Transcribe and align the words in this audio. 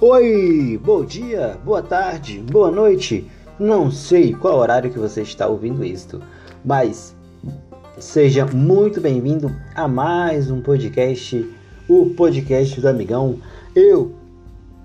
Oi, 0.00 0.80
bom 0.80 1.04
dia, 1.04 1.58
boa 1.64 1.82
tarde, 1.82 2.38
boa 2.38 2.70
noite. 2.70 3.28
Não 3.58 3.90
sei 3.90 4.32
qual 4.32 4.58
horário 4.58 4.92
que 4.92 4.98
você 4.98 5.22
está 5.22 5.48
ouvindo 5.48 5.84
isto, 5.84 6.22
mas 6.64 7.16
seja 7.98 8.46
muito 8.46 9.00
bem-vindo 9.00 9.52
a 9.74 9.88
mais 9.88 10.52
um 10.52 10.60
podcast, 10.60 11.44
o 11.88 12.10
podcast 12.10 12.80
do 12.80 12.88
Amigão. 12.88 13.40
Eu 13.74 14.12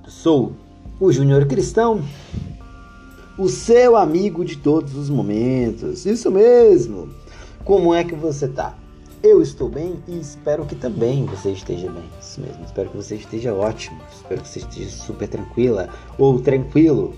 sou 0.07 0.53
o 0.99 1.11
Júnior 1.11 1.45
Cristão, 1.45 2.03
o 3.37 3.47
seu 3.47 3.95
amigo 3.95 4.43
de 4.43 4.57
todos 4.57 4.95
os 4.95 5.11
momentos. 5.11 6.07
Isso 6.07 6.31
mesmo. 6.31 7.07
Como 7.63 7.93
é 7.93 8.03
que 8.03 8.15
você 8.15 8.47
tá? 8.47 8.75
Eu 9.23 9.41
estou 9.41 9.69
bem 9.69 10.03
e 10.05 10.19
espero 10.19 10.65
que 10.65 10.75
também 10.75 11.25
você 11.25 11.51
esteja 11.51 11.89
bem. 11.89 12.03
Isso 12.19 12.41
mesmo. 12.41 12.65
Espero 12.65 12.89
que 12.89 12.97
você 12.97 13.15
esteja 13.15 13.53
ótimo. 13.53 13.97
Espero 14.13 14.41
que 14.41 14.49
você 14.49 14.59
esteja 14.59 14.89
super 14.89 15.29
tranquila 15.29 15.87
ou 16.17 16.41
tranquilo. 16.41 17.13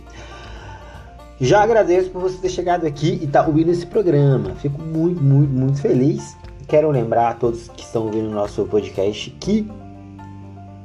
Já 1.41 1.63
agradeço 1.63 2.11
por 2.11 2.21
você 2.21 2.37
ter 2.37 2.49
chegado 2.49 2.85
aqui 2.85 3.17
e 3.19 3.25
estar 3.25 3.41
tá 3.41 3.47
ouvindo 3.47 3.71
esse 3.71 3.87
programa. 3.87 4.53
Fico 4.53 4.79
muito, 4.79 5.19
muito, 5.19 5.49
muito 5.49 5.81
feliz. 5.81 6.37
Quero 6.67 6.91
lembrar 6.91 7.29
a 7.29 7.33
todos 7.33 7.69
que 7.69 7.81
estão 7.81 8.03
ouvindo 8.03 8.27
o 8.27 8.33
nosso 8.35 8.63
podcast 8.65 9.31
que 9.39 9.67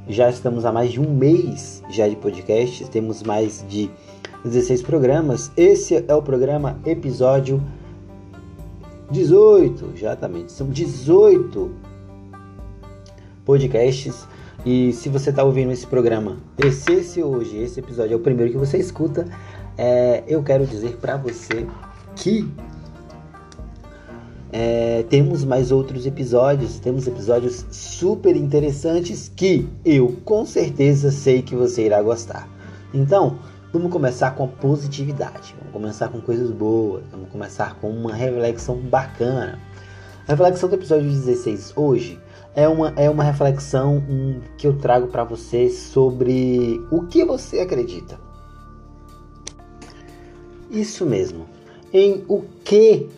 já 0.09 0.31
estamos 0.31 0.65
há 0.65 0.73
mais 0.73 0.91
de 0.91 1.01
um 1.03 1.13
mês 1.13 1.83
já 1.91 2.09
de 2.09 2.17
podcast. 2.17 2.89
Temos 2.89 3.23
mais 3.23 3.63
de 3.69 3.91
16 4.43 4.81
programas. 4.81 5.53
Esse 5.55 6.03
é 6.09 6.15
o 6.15 6.23
programa 6.23 6.81
episódio 6.87 7.63
18, 9.11 9.93
exatamente. 9.97 10.53
São 10.53 10.69
18 10.69 11.71
podcasts. 13.45 14.27
E 14.65 14.93
se 14.93 15.09
você 15.09 15.31
está 15.31 15.43
ouvindo 15.43 15.73
esse 15.73 15.87
programa, 15.87 16.37
esse, 16.59 16.93
esse 16.93 17.23
hoje, 17.23 17.57
esse 17.57 17.81
episódio 17.81 18.13
é 18.13 18.17
o 18.17 18.21
primeiro 18.21 18.53
que 18.53 18.59
você 18.59 18.77
escuta, 18.77 19.27
é, 19.77 20.23
eu 20.29 20.43
quero 20.43 20.67
dizer 20.67 20.99
para 20.99 21.17
você 21.17 21.67
que 22.15 22.47
é, 24.53 25.05
temos 25.09 25.45
mais 25.45 25.73
outros 25.73 26.05
episódios, 26.07 26.79
temos 26.79 27.07
episódios 27.07 27.65
super 27.71 28.37
interessantes 28.37 29.33
que 29.35 29.67
eu 29.85 30.17
com 30.25 30.45
certeza 30.45 31.11
sei 31.11 31.41
que 31.41 31.55
você 31.55 31.87
irá 31.87 32.03
gostar. 32.03 32.49
Então, 32.93 33.39
Vamos 33.73 33.93
começar 33.93 34.33
com 34.33 34.49
positividade, 34.49 35.55
vamos 35.57 35.73
começar 35.73 36.09
com 36.09 36.21
coisas 36.21 36.51
boas, 36.51 37.05
vamos 37.13 37.29
começar 37.31 37.77
com 37.77 37.89
uma 37.89 38.13
reflexão 38.13 38.75
bacana. 38.77 39.61
A 40.27 40.33
reflexão 40.33 40.69
do 40.69 40.75
episódio 40.75 41.09
16 41.09 41.75
hoje 41.77 42.19
é 42.57 42.67
uma, 42.67 42.93
é 42.97 43.09
uma 43.09 43.23
reflexão 43.23 43.99
um, 43.99 44.41
que 44.59 44.67
eu 44.67 44.77
trago 44.77 45.07
para 45.07 45.23
você 45.23 45.71
sobre 45.71 46.85
o 46.91 47.07
que 47.07 47.25
você 47.25 47.61
acredita. 47.61 48.19
Isso 50.69 51.07
mesmo. 51.07 51.47
Em 51.93 52.25
o 52.27 52.43
que 52.65 53.09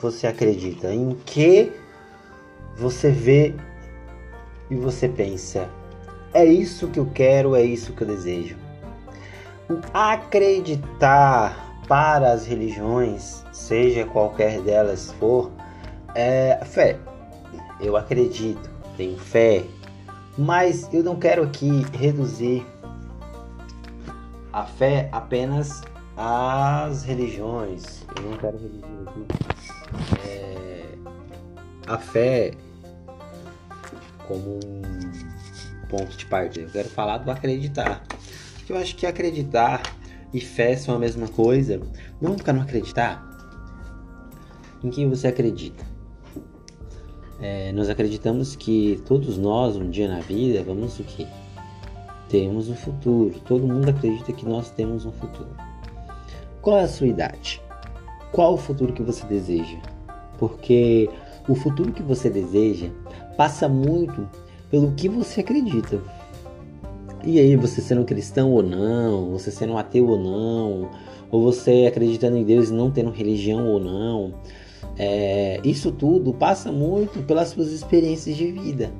você 0.00 0.26
acredita, 0.26 0.92
em 0.92 1.16
que 1.24 1.70
você 2.76 3.12
vê 3.12 3.54
e 4.68 4.74
você 4.74 5.08
pensa. 5.08 5.70
É 6.32 6.44
isso 6.44 6.88
que 6.88 6.98
eu 6.98 7.06
quero, 7.06 7.54
é 7.54 7.62
isso 7.62 7.92
que 7.92 8.02
eu 8.02 8.08
desejo. 8.08 8.63
Acreditar 9.92 11.64
para 11.88 12.32
as 12.32 12.46
religiões, 12.46 13.44
seja 13.52 14.04
qualquer 14.06 14.60
delas 14.62 15.12
for, 15.18 15.50
é 16.14 16.60
fé. 16.64 16.98
Eu 17.80 17.96
acredito, 17.96 18.70
tenho 18.96 19.18
fé, 19.18 19.64
mas 20.36 20.88
eu 20.92 21.02
não 21.02 21.16
quero 21.16 21.42
aqui 21.42 21.84
reduzir 21.92 22.66
a 24.52 24.64
fé 24.64 25.08
apenas 25.12 25.82
às 26.16 27.02
religiões. 27.02 28.04
Eu 28.16 28.22
não 28.22 28.38
quero 28.38 28.58
reduzir 28.58 28.84
aqui 29.06 29.26
é, 30.28 30.84
a 31.86 31.98
fé 31.98 32.52
como 34.26 34.60
um 34.64 35.86
ponto 35.88 36.16
de 36.16 36.26
partida. 36.26 36.66
Eu 36.66 36.72
quero 36.72 36.88
falar 36.88 37.18
do 37.18 37.30
acreditar. 37.30 38.02
Porque 38.64 38.72
eu 38.72 38.78
acho 38.78 38.96
que 38.96 39.04
acreditar 39.04 39.82
e 40.32 40.40
fé 40.40 40.74
são 40.74 40.94
a 40.94 40.98
mesma 40.98 41.28
coisa. 41.28 41.82
Vamos 42.18 42.38
ficar 42.38 42.54
no 42.54 42.62
acreditar? 42.62 43.22
Em 44.82 44.88
quem 44.88 45.06
você 45.06 45.28
acredita? 45.28 45.84
É, 47.42 47.72
nós 47.72 47.90
acreditamos 47.90 48.56
que 48.56 49.02
todos 49.04 49.36
nós, 49.36 49.76
um 49.76 49.90
dia 49.90 50.08
na 50.08 50.20
vida, 50.20 50.62
vamos 50.62 50.98
o 50.98 51.04
quê? 51.04 51.26
Temos 52.30 52.70
um 52.70 52.74
futuro. 52.74 53.38
Todo 53.40 53.68
mundo 53.68 53.90
acredita 53.90 54.32
que 54.32 54.46
nós 54.46 54.70
temos 54.70 55.04
um 55.04 55.12
futuro. 55.12 55.54
Qual 56.62 56.78
é 56.78 56.84
a 56.84 56.88
sua 56.88 57.08
idade? 57.08 57.60
Qual 58.32 58.54
o 58.54 58.56
futuro 58.56 58.94
que 58.94 59.02
você 59.02 59.26
deseja? 59.26 59.76
Porque 60.38 61.10
o 61.46 61.54
futuro 61.54 61.92
que 61.92 62.02
você 62.02 62.30
deseja 62.30 62.88
passa 63.36 63.68
muito 63.68 64.26
pelo 64.70 64.92
que 64.92 65.06
você 65.06 65.40
acredita. 65.40 66.00
E 67.26 67.38
aí, 67.38 67.56
você 67.56 67.80
sendo 67.80 68.04
cristão 68.04 68.52
ou 68.52 68.62
não, 68.62 69.30
você 69.30 69.50
sendo 69.50 69.76
ateu 69.78 70.06
ou 70.08 70.18
não, 70.18 70.90
ou 71.30 71.42
você 71.42 71.86
acreditando 71.88 72.36
em 72.36 72.44
Deus 72.44 72.68
e 72.68 72.72
não 72.72 72.90
tendo 72.90 73.10
religião 73.10 73.66
ou 73.66 73.80
não, 73.80 74.34
é, 74.98 75.58
isso 75.64 75.90
tudo 75.90 76.34
passa 76.34 76.70
muito 76.70 77.22
pelas 77.22 77.48
suas 77.48 77.70
experiências 77.70 78.36
de 78.36 78.52
vida. 78.52 78.92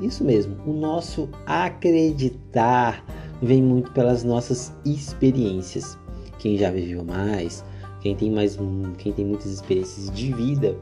Isso 0.00 0.24
mesmo, 0.24 0.56
o 0.64 0.72
nosso 0.72 1.28
acreditar 1.44 3.04
vem 3.42 3.62
muito 3.62 3.90
pelas 3.92 4.22
nossas 4.22 4.72
experiências. 4.84 5.98
Quem 6.38 6.56
já 6.56 6.70
viveu 6.70 7.04
mais, 7.04 7.64
quem 8.00 8.14
tem 8.14 8.30
mais, 8.30 8.58
quem 8.96 9.12
tem 9.12 9.26
muitas 9.26 9.52
experiências 9.52 10.10
de 10.10 10.32
vida, 10.32 10.76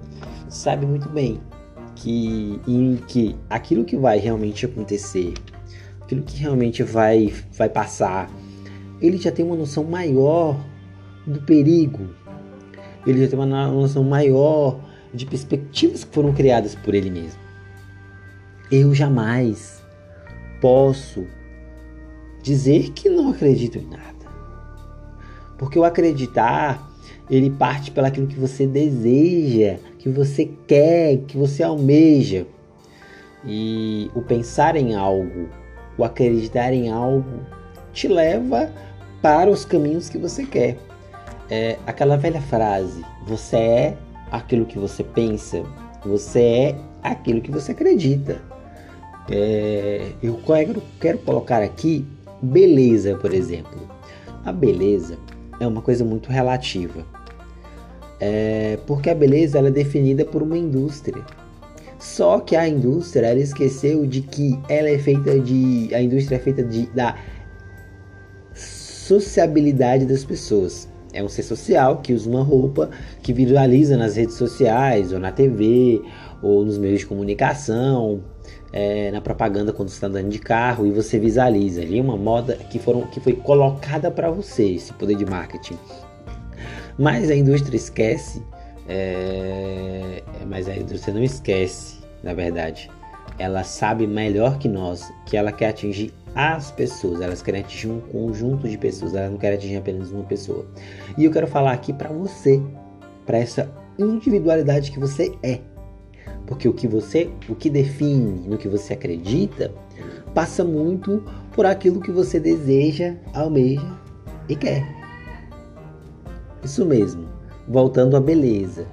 sabe 0.48 0.86
muito 0.86 1.08
bem 1.08 1.40
que 1.96 2.60
que 3.08 3.34
aquilo 3.50 3.84
que 3.84 3.96
vai 3.96 4.18
realmente 4.18 4.66
acontecer 4.66 5.34
aquilo 6.08 6.22
que 6.22 6.38
realmente 6.38 6.82
vai, 6.82 7.34
vai 7.52 7.68
passar, 7.68 8.30
ele 8.98 9.18
já 9.18 9.30
tem 9.30 9.44
uma 9.44 9.54
noção 9.54 9.84
maior 9.84 10.58
do 11.26 11.42
perigo, 11.42 12.08
ele 13.06 13.20
já 13.20 13.28
tem 13.28 13.38
uma 13.38 13.68
noção 13.70 14.02
maior 14.04 14.80
de 15.12 15.26
perspectivas 15.26 16.04
que 16.04 16.14
foram 16.14 16.32
criadas 16.32 16.74
por 16.74 16.94
ele 16.94 17.10
mesmo. 17.10 17.38
Eu 18.72 18.94
jamais 18.94 19.84
posso 20.62 21.26
dizer 22.42 22.90
que 22.92 23.10
não 23.10 23.28
acredito 23.28 23.76
em 23.76 23.86
nada. 23.86 24.16
Porque 25.58 25.78
o 25.78 25.84
acreditar, 25.84 26.90
ele 27.28 27.50
parte 27.50 27.90
pelaquilo 27.90 28.26
que 28.26 28.38
você 28.38 28.66
deseja, 28.66 29.76
que 29.98 30.08
você 30.08 30.50
quer, 30.66 31.18
que 31.26 31.36
você 31.36 31.62
almeja. 31.62 32.46
E 33.44 34.10
o 34.14 34.22
pensar 34.22 34.74
em 34.74 34.94
algo 34.94 35.48
o 35.98 36.04
acreditar 36.04 36.72
em 36.72 36.88
algo 36.88 37.40
te 37.92 38.06
leva 38.06 38.70
para 39.20 39.50
os 39.50 39.64
caminhos 39.64 40.08
que 40.08 40.16
você 40.16 40.46
quer. 40.46 40.78
É 41.50 41.76
aquela 41.86 42.16
velha 42.16 42.40
frase: 42.40 43.04
você 43.26 43.56
é 43.56 43.96
aquilo 44.30 44.64
que 44.64 44.78
você 44.78 45.02
pensa, 45.02 45.62
você 46.04 46.40
é 46.40 46.76
aquilo 47.02 47.40
que 47.40 47.50
você 47.50 47.72
acredita. 47.72 48.40
É, 49.30 50.12
eu 50.22 50.40
quero, 50.46 50.82
quero 51.00 51.18
colocar 51.18 51.62
aqui 51.62 52.06
beleza, 52.40 53.16
por 53.16 53.34
exemplo. 53.34 53.88
A 54.44 54.52
beleza 54.52 55.18
é 55.60 55.66
uma 55.66 55.82
coisa 55.82 56.04
muito 56.04 56.30
relativa, 56.30 57.04
é, 58.20 58.78
porque 58.86 59.10
a 59.10 59.14
beleza 59.14 59.58
é 59.58 59.70
definida 59.70 60.24
por 60.24 60.42
uma 60.42 60.56
indústria. 60.56 61.22
Só 61.98 62.38
que 62.38 62.54
a 62.54 62.68
indústria 62.68 63.26
ela 63.26 63.40
esqueceu 63.40 64.06
de 64.06 64.20
que 64.20 64.58
ela 64.68 64.88
é 64.88 64.98
feita 64.98 65.38
de. 65.38 65.92
A 65.94 66.00
indústria 66.00 66.36
é 66.36 66.38
feita 66.38 66.62
de, 66.62 66.86
da 66.94 67.16
sociabilidade 68.54 70.06
das 70.06 70.24
pessoas. 70.24 70.88
É 71.12 71.22
um 71.22 71.28
ser 71.28 71.42
social 71.42 71.98
que 71.98 72.12
usa 72.12 72.28
uma 72.28 72.42
roupa 72.42 72.90
que 73.22 73.32
viraliza 73.32 73.96
nas 73.96 74.16
redes 74.16 74.36
sociais, 74.36 75.12
ou 75.12 75.18
na 75.18 75.32
TV, 75.32 76.00
ou 76.42 76.64
nos 76.64 76.78
meios 76.78 77.00
de 77.00 77.06
comunicação, 77.06 78.22
é, 78.72 79.10
na 79.10 79.20
propaganda 79.20 79.72
quando 79.72 79.88
você 79.88 79.94
está 79.94 80.06
andando 80.06 80.28
de 80.28 80.38
carro 80.38 80.86
e 80.86 80.90
você 80.90 81.18
visualiza 81.18 81.80
ali 81.80 82.00
uma 82.00 82.16
moda 82.16 82.54
que, 82.70 82.78
foram, 82.78 83.02
que 83.06 83.20
foi 83.20 83.32
colocada 83.32 84.10
para 84.10 84.30
você, 84.30 84.64
esse 84.64 84.92
poder 84.92 85.16
de 85.16 85.24
marketing. 85.24 85.78
Mas 86.98 87.30
a 87.30 87.34
indústria 87.34 87.76
esquece 87.76 88.42
é, 88.88 90.22
mas 90.46 90.68
a 90.68 90.74
indústria 90.74 91.14
não 91.14 91.22
esquece, 91.22 91.98
na 92.22 92.32
verdade. 92.32 92.90
Ela 93.38 93.62
sabe 93.62 94.06
melhor 94.06 94.58
que 94.58 94.68
nós 94.68 95.12
que 95.26 95.36
ela 95.36 95.52
quer 95.52 95.68
atingir 95.68 96.12
as 96.34 96.70
pessoas, 96.70 97.20
elas 97.20 97.42
querem 97.42 97.60
atingir 97.60 97.88
um 97.88 98.00
conjunto 98.00 98.68
de 98.68 98.78
pessoas, 98.78 99.14
elas 99.14 99.30
não 99.30 99.38
querem 99.38 99.58
atingir 99.58 99.76
apenas 99.76 100.10
uma 100.10 100.24
pessoa. 100.24 100.66
E 101.16 101.24
eu 101.24 101.30
quero 101.30 101.46
falar 101.46 101.72
aqui 101.72 101.92
para 101.92 102.08
você, 102.08 102.60
para 103.26 103.38
essa 103.38 103.70
individualidade 103.98 104.90
que 104.90 104.98
você 104.98 105.32
é. 105.42 105.60
Porque 106.46 106.66
o 106.66 106.72
que 106.72 106.88
você, 106.88 107.30
o 107.48 107.54
que 107.54 107.68
define, 107.68 108.48
no 108.48 108.56
que 108.56 108.68
você 108.68 108.94
acredita, 108.94 109.70
passa 110.34 110.64
muito 110.64 111.22
por 111.52 111.66
aquilo 111.66 112.00
que 112.00 112.10
você 112.10 112.40
deseja, 112.40 113.16
almeja 113.34 113.94
e 114.48 114.56
quer. 114.56 114.82
Isso 116.64 116.86
mesmo. 116.86 117.37
Voltando 117.68 118.16
à 118.16 118.20
beleza. 118.20 118.86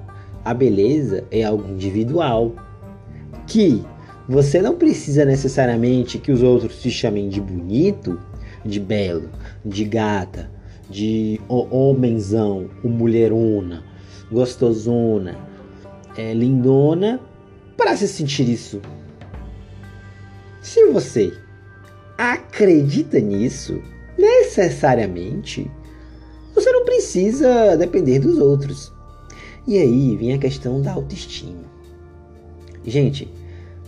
A 0.44 0.54
beleza 0.54 1.24
é 1.31 1.44
algo 1.44 1.68
individual 1.69 2.54
que 3.48 3.83
você 4.27 4.62
não 4.62 4.75
precisa 4.75 5.24
necessariamente 5.24 6.18
que 6.18 6.31
os 6.31 6.42
outros 6.42 6.81
te 6.81 6.89
chamem 6.89 7.30
de 7.30 7.39
bonito, 7.39 8.19
de 8.66 8.80
belo, 8.80 9.30
de 9.63 9.86
gata, 9.86 10.50
de 10.89 11.39
homenzão, 11.48 12.69
mulherona, 12.83 13.83
gostosona, 14.31 15.38
é, 16.18 16.33
lindona, 16.33 17.19
para 17.77 17.95
se 17.95 18.07
sentir 18.07 18.50
isso. 18.50 18.81
Se 20.62 20.86
você 20.88 21.31
acredita 22.18 23.19
nisso, 23.19 23.81
necessariamente, 24.18 25.69
você 26.56 26.72
não 26.72 26.86
precisa 26.86 27.75
depender 27.75 28.19
dos 28.19 28.40
outros. 28.40 28.94
E 29.68 29.78
aí 29.78 30.16
vem 30.16 30.34
a 30.34 30.38
questão 30.38 30.81
da 30.81 30.94
autoestima. 30.94 31.63
Gente, 32.86 33.31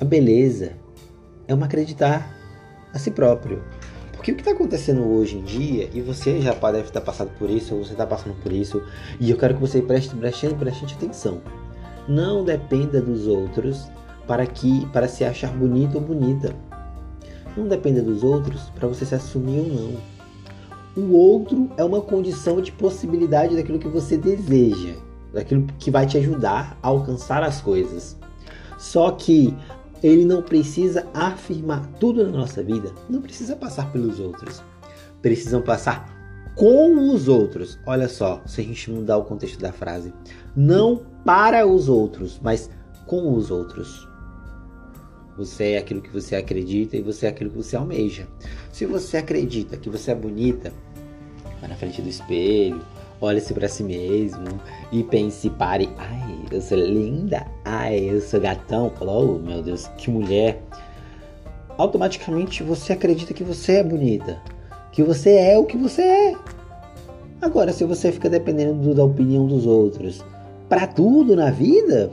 a 0.02 0.06
beleza 0.06 0.74
é 1.48 1.54
uma 1.54 1.66
acreditar 1.66 2.30
a 2.94 3.00
si 3.00 3.10
próprio. 3.10 3.64
Porque 4.12 4.32
o 4.32 4.36
que 4.36 4.42
está 4.42 4.52
acontecendo 4.52 5.08
hoje 5.08 5.38
em 5.38 5.44
dia, 5.44 5.90
e 5.94 6.02
você 6.02 6.42
já 6.42 6.54
deve 6.54 6.88
estar 6.88 7.02
passando 7.02 7.30
por 7.38 7.50
isso, 7.50 7.74
ou 7.74 7.86
você 7.86 7.94
está 7.94 8.06
passando 8.06 8.36
por 8.42 8.52
isso, 8.52 8.84
e 9.20 9.32
eu 9.32 9.38
quero 9.38 9.54
que 9.54 9.62
você 9.62 9.82
preste 9.82 10.14
bastante, 10.16 10.56
bastante 10.56 10.96
atenção. 10.96 11.42
Não 12.08 12.44
dependa 12.44 13.00
dos 13.00 13.28
outros 13.28 13.88
para 14.28 14.46
que 14.46 14.86
para 14.88 15.08
se 15.08 15.24
achar 15.24 15.52
bonito 15.54 15.96
ou 15.96 16.02
bonita. 16.02 16.54
Não 17.56 17.68
dependa 17.68 18.02
dos 18.02 18.24
outros 18.24 18.64
para 18.76 18.88
você 18.88 19.06
se 19.06 19.16
assumir 19.16 19.60
ou 19.60 19.68
não. 19.68 20.17
O 20.98 21.12
outro 21.12 21.70
é 21.78 21.84
uma 21.84 22.02
condição 22.02 22.60
de 22.60 22.72
possibilidade 22.72 23.56
daquilo 23.56 23.78
que 23.78 23.88
você 23.88 24.18
deseja, 24.18 24.96
daquilo 25.32 25.68
que 25.78 25.92
vai 25.92 26.08
te 26.08 26.18
ajudar 26.18 26.76
a 26.82 26.88
alcançar 26.88 27.44
as 27.44 27.62
coisas. 27.62 28.18
Só 28.80 29.12
que 29.12 29.56
ele 30.02 30.26
não 30.26 30.42
precisa 30.42 31.06
afirmar 31.14 31.86
tudo 32.00 32.24
na 32.24 32.32
nossa 32.32 32.64
vida, 32.64 32.92
não 33.08 33.22
precisa 33.22 33.56
passar 33.56 33.92
pelos 33.92 34.20
outros. 34.20 34.64
Precisam 35.22 35.62
passar 35.62 36.52
com 36.56 37.12
os 37.12 37.28
outros. 37.28 37.78
Olha 37.86 38.10
só, 38.10 38.42
se 38.48 38.62
a 38.62 38.64
gente 38.64 38.90
mudar 38.90 39.18
o 39.18 39.26
contexto 39.26 39.60
da 39.60 39.72
frase, 39.72 40.12
não 40.56 41.04
para 41.24 41.68
os 41.68 41.88
outros, 41.88 42.40
mas 42.42 42.72
com 43.06 43.36
os 43.36 43.52
outros. 43.52 44.08
Você 45.38 45.74
é 45.74 45.78
aquilo 45.78 46.02
que 46.02 46.10
você 46.10 46.36
acredita 46.36 46.98
e 46.98 47.02
você 47.04 47.28
é 47.28 47.30
aquilo 47.30 47.52
que 47.52 47.58
você 47.58 47.76
almeja. 47.76 48.28
Se 48.72 48.88
você 48.88 49.18
acredita 49.18 49.78
que 49.78 49.88
você 49.88 50.10
é 50.10 50.16
bonita, 50.16 50.74
vá 51.62 51.68
na 51.68 51.76
frente 51.76 52.02
do 52.02 52.10
espelho, 52.10 52.82
olhe-se 53.22 53.54
para 53.54 53.68
si 53.68 53.84
mesmo 53.84 54.60
e 54.92 55.04
pense, 55.04 55.50
pare, 55.50 55.90
ai, 55.98 56.40
eu 56.52 56.62
sou 56.62 56.78
linda, 56.78 57.46
ai, 57.66 58.10
eu 58.10 58.22
sou 58.22 58.40
gatão, 58.40 58.92
oh 59.00 59.40
meu 59.40 59.62
Deus, 59.62 59.88
que 59.98 60.10
mulher. 60.10 60.62
Automaticamente 61.78 62.64
você 62.64 62.94
acredita 62.94 63.34
que 63.34 63.44
você 63.44 63.74
é 63.74 63.84
bonita, 63.84 64.42
que 64.92 65.04
você 65.04 65.32
é 65.32 65.58
o 65.58 65.66
que 65.66 65.78
você 65.78 66.02
é. 66.02 66.36
Agora, 67.42 67.72
se 67.72 67.84
você 67.84 68.12
fica 68.12 68.30
dependendo 68.30 68.96
da 68.96 69.04
opinião 69.04 69.46
dos 69.46 69.66
outros 69.66 70.24
para 70.68 70.88
tudo 70.88 71.36
na 71.36 71.52
vida, 71.52 72.12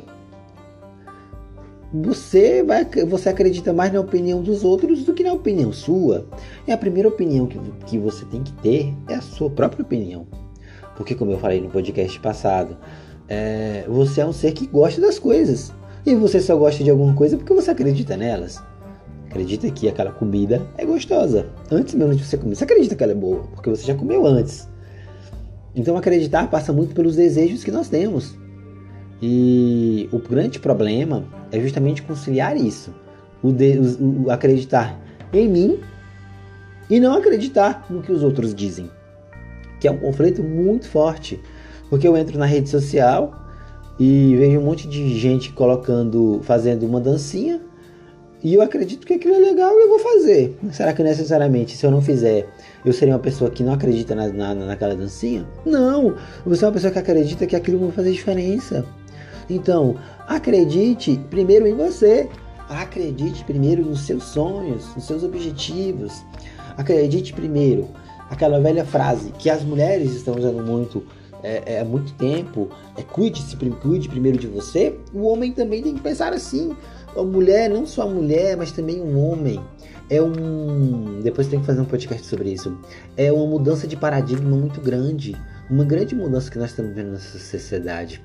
você 1.94 2.60
vai 2.64 2.84
você 3.06 3.28
acredita 3.28 3.72
mais 3.72 3.92
na 3.92 4.00
opinião 4.00 4.42
dos 4.42 4.64
outros 4.64 5.04
do 5.04 5.14
que 5.14 5.22
na 5.22 5.32
opinião 5.32 5.72
sua. 5.72 6.26
E 6.66 6.72
a 6.72 6.76
primeira 6.76 7.08
opinião 7.08 7.46
que, 7.46 7.58
que 7.86 7.98
você 7.98 8.24
tem 8.24 8.42
que 8.42 8.52
ter 8.54 8.92
é 9.08 9.14
a 9.14 9.20
sua 9.20 9.48
própria 9.48 9.82
opinião. 9.82 10.26
Porque 10.96 11.14
como 11.14 11.30
eu 11.30 11.38
falei 11.38 11.60
no 11.60 11.70
podcast 11.70 12.18
passado, 12.18 12.76
é, 13.28 13.84
você 13.88 14.22
é 14.22 14.26
um 14.26 14.32
ser 14.32 14.52
que 14.52 14.66
gosta 14.66 15.00
das 15.00 15.20
coisas. 15.20 15.72
E 16.04 16.14
você 16.16 16.40
só 16.40 16.56
gosta 16.56 16.82
de 16.82 16.90
alguma 16.90 17.14
coisa 17.14 17.36
porque 17.36 17.54
você 17.54 17.70
acredita 17.70 18.16
nelas. 18.16 18.60
Acredita 19.26 19.70
que 19.70 19.88
aquela 19.88 20.10
comida 20.10 20.66
é 20.76 20.84
gostosa. 20.84 21.48
Antes 21.70 21.94
mesmo 21.94 22.14
de 22.14 22.24
você 22.24 22.36
comer, 22.36 22.56
você 22.56 22.64
acredita 22.64 22.94
que 22.96 23.02
ela 23.02 23.12
é 23.12 23.16
boa, 23.16 23.44
porque 23.54 23.70
você 23.70 23.84
já 23.84 23.94
comeu 23.94 24.26
antes. 24.26 24.68
Então 25.74 25.96
acreditar 25.96 26.50
passa 26.50 26.72
muito 26.72 26.94
pelos 26.94 27.16
desejos 27.16 27.62
que 27.64 27.70
nós 27.70 27.88
temos. 27.88 28.36
E 29.22 30.08
o 30.12 30.18
grande 30.18 30.58
problema 30.58 31.24
é 31.50 31.60
justamente 31.60 32.02
conciliar 32.02 32.56
isso. 32.56 32.94
O, 33.42 33.52
de, 33.52 33.78
o, 33.78 34.24
o 34.24 34.30
acreditar 34.30 34.98
em 35.32 35.48
mim 35.48 35.80
e 36.88 36.98
não 36.98 37.14
acreditar 37.14 37.86
no 37.90 38.02
que 38.02 38.12
os 38.12 38.22
outros 38.22 38.54
dizem. 38.54 38.90
Que 39.80 39.88
é 39.88 39.90
um 39.90 39.98
conflito 39.98 40.42
muito 40.42 40.88
forte. 40.88 41.40
Porque 41.90 42.06
eu 42.06 42.16
entro 42.16 42.38
na 42.38 42.46
rede 42.46 42.68
social 42.68 43.34
e 43.98 44.34
vejo 44.36 44.58
um 44.58 44.64
monte 44.64 44.88
de 44.88 45.18
gente 45.18 45.52
colocando, 45.52 46.40
fazendo 46.42 46.84
uma 46.86 47.00
dancinha 47.00 47.60
e 48.44 48.52
eu 48.52 48.60
acredito 48.60 49.06
que 49.06 49.14
aquilo 49.14 49.36
é 49.36 49.38
legal 49.38 49.72
e 49.72 49.84
eu 49.84 49.88
vou 49.88 49.98
fazer. 49.98 50.54
Será 50.70 50.92
que 50.92 51.02
necessariamente, 51.02 51.74
se 51.74 51.86
eu 51.86 51.90
não 51.90 52.02
fizer, 52.02 52.46
eu 52.84 52.92
seria 52.92 53.14
uma 53.14 53.20
pessoa 53.20 53.50
que 53.50 53.62
não 53.62 53.72
acredita 53.72 54.14
na, 54.14 54.28
na, 54.28 54.54
naquela 54.54 54.94
dancinha? 54.94 55.48
Não! 55.64 56.14
Você 56.44 56.62
é 56.62 56.68
uma 56.68 56.74
pessoa 56.74 56.92
que 56.92 56.98
acredita 56.98 57.46
que 57.46 57.56
aquilo 57.56 57.78
vai 57.78 57.90
fazer 57.90 58.12
diferença. 58.12 58.84
Então, 59.48 59.96
acredite 60.26 61.20
primeiro 61.30 61.66
em 61.66 61.74
você. 61.74 62.28
Acredite 62.68 63.44
primeiro 63.44 63.84
nos 63.84 64.00
seus 64.00 64.24
sonhos, 64.24 64.94
nos 64.94 65.04
seus 65.04 65.22
objetivos. 65.22 66.24
Acredite 66.76 67.32
primeiro. 67.32 67.88
Aquela 68.30 68.58
velha 68.58 68.84
frase 68.84 69.30
que 69.38 69.50
as 69.50 69.62
mulheres 69.62 70.12
estão 70.14 70.34
usando 70.34 70.64
muito 70.64 71.04
é, 71.44 71.74
é, 71.74 71.80
há 71.80 71.84
muito 71.84 72.14
tempo, 72.14 72.70
é 72.96 73.02
cuide-se, 73.02 73.54
cuide 73.82 74.08
primeiro 74.08 74.38
de 74.38 74.46
você. 74.46 74.98
O 75.12 75.26
homem 75.26 75.52
também 75.52 75.82
tem 75.82 75.94
que 75.94 76.00
pensar 76.00 76.32
assim. 76.32 76.74
A 77.14 77.22
mulher, 77.22 77.68
não 77.68 77.86
só 77.86 78.02
a 78.02 78.06
mulher, 78.06 78.56
mas 78.56 78.72
também 78.72 79.00
um 79.00 79.22
homem. 79.22 79.60
É 80.08 80.20
um. 80.22 81.20
Depois 81.22 81.46
tem 81.46 81.60
que 81.60 81.66
fazer 81.66 81.82
um 81.82 81.84
podcast 81.84 82.26
sobre 82.26 82.50
isso. 82.50 82.76
É 83.16 83.30
uma 83.30 83.46
mudança 83.46 83.86
de 83.86 83.96
paradigma 83.96 84.56
muito 84.56 84.80
grande. 84.80 85.36
Uma 85.70 85.84
grande 85.84 86.14
mudança 86.14 86.50
que 86.50 86.58
nós 86.58 86.70
estamos 86.70 86.94
vendo 86.94 87.12
nessa 87.12 87.38
sociedade 87.38 88.22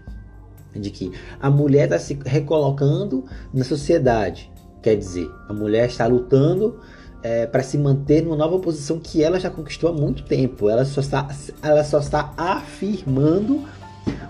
de 0.75 0.89
que 0.89 1.11
a 1.39 1.49
mulher 1.49 1.85
está 1.85 1.99
se 1.99 2.17
recolocando 2.25 3.25
na 3.53 3.63
sociedade. 3.63 4.51
Quer 4.81 4.95
dizer, 4.95 5.29
a 5.47 5.53
mulher 5.53 5.87
está 5.87 6.07
lutando 6.07 6.79
é, 7.21 7.45
para 7.45 7.63
se 7.63 7.77
manter 7.77 8.23
numa 8.23 8.35
nova 8.35 8.59
posição 8.59 8.99
que 8.99 9.23
ela 9.23 9.39
já 9.39 9.49
conquistou 9.49 9.89
há 9.89 9.93
muito 9.93 10.23
tempo. 10.23 10.69
Ela 10.69 10.85
só 10.85 11.01
está, 11.01 11.27
ela 11.61 11.83
só 11.83 11.99
está 11.99 12.33
afirmando 12.37 13.65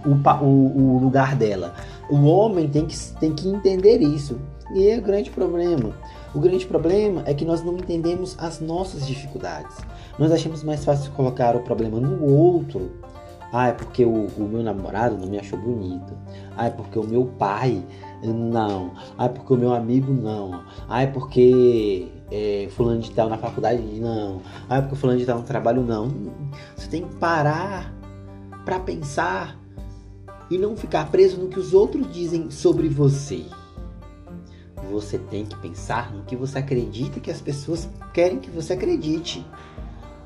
o, 0.06 0.44
o, 0.44 0.96
o 0.96 1.00
lugar 1.00 1.36
dela. 1.36 1.76
O 2.10 2.26
homem 2.26 2.68
tem 2.68 2.86
que, 2.86 2.98
tem 3.20 3.34
que 3.34 3.48
entender 3.48 4.02
isso. 4.02 4.40
E 4.74 4.88
é 4.88 4.98
o 4.98 5.02
grande 5.02 5.30
problema. 5.30 5.94
O 6.34 6.40
grande 6.40 6.66
problema 6.66 7.24
é 7.26 7.34
que 7.34 7.44
nós 7.44 7.64
não 7.64 7.74
entendemos 7.76 8.36
as 8.40 8.60
nossas 8.60 9.06
dificuldades. 9.06 9.78
Nós 10.18 10.32
achamos 10.32 10.64
mais 10.64 10.86
fácil 10.86 11.12
colocar 11.12 11.56
o 11.56 11.62
problema 11.62 12.00
no 12.00 12.24
outro 12.24 12.92
ah, 13.52 13.68
é 13.68 13.72
porque 13.74 14.06
o, 14.06 14.28
o, 14.38 14.48
meu 14.48 14.62
namorado 14.62 15.18
não 15.18 15.28
me 15.28 15.40
achou 15.40 15.58
bonito. 15.58 16.14
Ah, 16.56 16.68
é 16.68 16.70
porque 16.70 17.00
o 17.00 17.04
meu 17.04 17.26
pai 17.26 17.84
não. 18.24 18.94
Ah, 19.18 19.26
é 19.26 19.30
porque 19.30 19.54
o 19.54 19.58
meu 19.58 19.74
amigo 19.74 20.14
não. 20.14 20.64
Ah, 20.88 21.02
é 21.02 21.08
porque 21.08 22.08
é, 22.32 22.68
fulano 22.72 23.02
de 23.02 23.12
tal 23.12 23.28
na 23.28 23.38
faculdade 23.38 23.82
não. 24.00 24.42
Ah, 24.70 24.78
é 24.78 24.82
porque 24.82 24.96
fulano 24.96 25.18
de 25.18 25.26
tal 25.26 25.40
no 25.40 25.44
trabalho 25.44 25.82
não. 25.82 26.12
Você 26.76 26.88
tem 26.90 27.08
que 27.08 27.16
parar 27.16 27.92
para 28.66 28.80
pensar 28.80 29.58
e 30.50 30.58
não 30.58 30.78
ficar 30.78 31.10
preso 31.10 31.40
no 31.40 31.48
que 31.48 31.60
os 31.60 31.74
outros 31.74 32.12
dizem 32.12 32.52
sobre 32.52 32.88
você. 32.88 33.46
Você 34.92 35.18
tem 35.18 35.46
que 35.46 35.56
pensar 35.58 36.12
no 36.14 36.24
que 36.24 36.36
você 36.36 36.60
acredita 36.60 37.20
que 37.20 37.32
as 37.32 37.42
pessoas 37.42 37.90
querem 38.14 38.40
que 38.40 38.50
você 38.50 38.74
acredite. 38.74 39.46